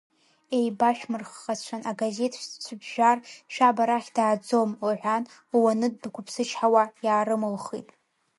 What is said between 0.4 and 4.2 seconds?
Еибашәмырххацәан, агазеҭ шәцәыԥжәар шәаб арахь